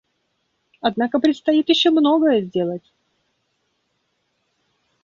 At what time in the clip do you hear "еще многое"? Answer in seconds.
1.69-2.41